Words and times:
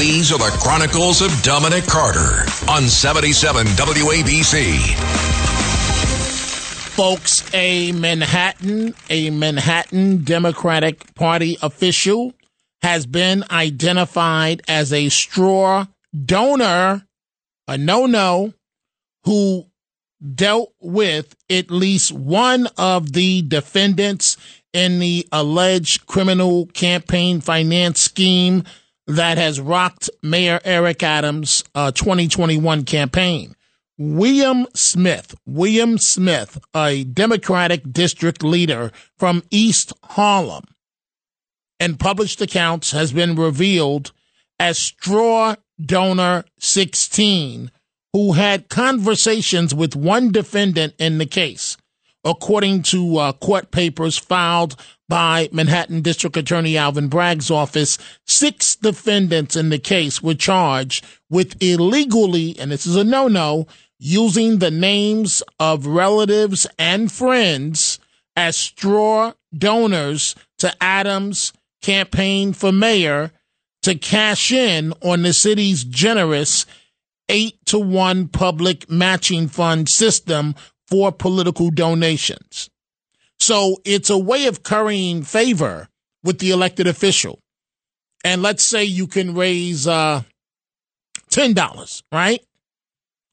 These 0.00 0.32
are 0.32 0.38
the 0.38 0.56
Chronicles 0.62 1.20
of 1.20 1.30
Dominic 1.42 1.84
Carter 1.84 2.46
on 2.70 2.88
77 2.88 3.66
WABC. 3.66 4.94
Folks, 6.96 7.44
a 7.52 7.92
Manhattan, 7.92 8.94
a 9.10 9.28
Manhattan 9.28 10.24
Democratic 10.24 11.14
Party 11.14 11.58
official 11.60 12.32
has 12.80 13.04
been 13.04 13.44
identified 13.50 14.62
as 14.66 14.90
a 14.90 15.10
straw 15.10 15.84
donor, 16.24 17.06
a 17.68 17.76
no-no, 17.76 18.54
who 19.24 19.66
dealt 20.34 20.72
with 20.80 21.36
at 21.50 21.70
least 21.70 22.10
one 22.10 22.68
of 22.78 23.12
the 23.12 23.42
defendants 23.42 24.38
in 24.72 24.98
the 24.98 25.28
alleged 25.30 26.06
criminal 26.06 26.64
campaign 26.68 27.42
finance 27.42 28.00
scheme 28.00 28.64
that 29.16 29.38
has 29.38 29.60
rocked 29.60 30.10
Mayor 30.22 30.60
Eric 30.64 31.02
Adams' 31.02 31.64
uh, 31.74 31.90
2021 31.90 32.84
campaign. 32.84 33.54
William 33.98 34.66
Smith, 34.74 35.34
William 35.46 35.98
Smith, 35.98 36.58
a 36.74 37.04
Democratic 37.04 37.92
district 37.92 38.42
leader 38.42 38.92
from 39.18 39.42
East 39.50 39.92
Harlem, 40.02 40.64
and 41.78 42.00
published 42.00 42.40
accounts 42.40 42.92
has 42.92 43.12
been 43.12 43.34
revealed 43.34 44.12
as 44.58 44.78
straw 44.78 45.54
donor 45.84 46.44
16 46.58 47.70
who 48.12 48.32
had 48.32 48.68
conversations 48.68 49.74
with 49.74 49.96
one 49.96 50.30
defendant 50.30 50.94
in 50.98 51.18
the 51.18 51.26
case 51.26 51.76
according 52.24 52.82
to 52.82 53.16
uh, 53.18 53.32
court 53.32 53.70
papers 53.70 54.18
filed 54.18 54.76
by 55.08 55.48
Manhattan 55.52 56.02
District 56.02 56.36
Attorney 56.36 56.76
Alvin 56.76 57.08
Bragg's 57.08 57.50
office, 57.50 57.98
six 58.26 58.76
defendants 58.76 59.56
in 59.56 59.70
the 59.70 59.78
case 59.78 60.22
were 60.22 60.34
charged 60.34 61.04
with 61.28 61.60
illegally, 61.62 62.58
and 62.58 62.70
this 62.70 62.86
is 62.86 62.96
a 62.96 63.04
no 63.04 63.28
no, 63.28 63.66
using 63.98 64.58
the 64.58 64.70
names 64.70 65.42
of 65.58 65.86
relatives 65.86 66.66
and 66.78 67.10
friends 67.10 67.98
as 68.36 68.56
straw 68.56 69.32
donors 69.56 70.34
to 70.58 70.72
Adams' 70.82 71.52
campaign 71.82 72.52
for 72.52 72.72
mayor 72.72 73.32
to 73.82 73.94
cash 73.94 74.52
in 74.52 74.92
on 75.02 75.22
the 75.22 75.32
city's 75.32 75.84
generous 75.84 76.66
eight 77.28 77.64
to 77.64 77.78
one 77.78 78.28
public 78.28 78.90
matching 78.90 79.48
fund 79.48 79.88
system 79.88 80.54
for 80.90 81.12
political 81.12 81.70
donations. 81.70 82.68
So 83.38 83.76
it's 83.84 84.10
a 84.10 84.18
way 84.18 84.46
of 84.46 84.62
currying 84.62 85.22
favor 85.22 85.88
with 86.22 86.40
the 86.40 86.50
elected 86.50 86.86
official. 86.86 87.38
And 88.24 88.42
let's 88.42 88.62
say 88.62 88.84
you 88.84 89.06
can 89.06 89.34
raise 89.34 89.86
uh, 89.86 90.22
$10, 91.30 92.02
right? 92.12 92.44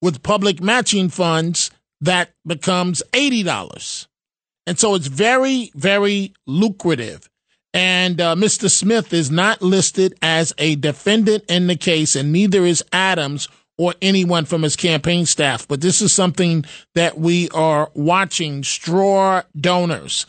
With 0.00 0.22
public 0.24 0.60
matching 0.60 1.08
funds, 1.08 1.70
that 2.00 2.30
becomes 2.44 3.02
$80. 3.12 4.08
And 4.66 4.78
so 4.78 4.94
it's 4.96 5.06
very, 5.06 5.70
very 5.76 6.34
lucrative. 6.46 7.28
And 7.74 8.20
uh, 8.20 8.34
Mr. 8.34 8.68
Smith 8.68 9.12
is 9.12 9.30
not 9.30 9.62
listed 9.62 10.14
as 10.20 10.52
a 10.58 10.74
defendant 10.76 11.44
in 11.48 11.68
the 11.68 11.76
case, 11.76 12.16
and 12.16 12.32
neither 12.32 12.66
is 12.66 12.84
Adams 12.92 13.48
or 13.82 13.94
anyone 14.00 14.44
from 14.44 14.62
his 14.62 14.76
campaign 14.76 15.26
staff. 15.26 15.66
But 15.66 15.80
this 15.80 16.00
is 16.00 16.14
something 16.14 16.64
that 16.94 17.18
we 17.18 17.48
are 17.48 17.90
watching 17.94 18.62
straw 18.62 19.42
donors. 19.60 20.24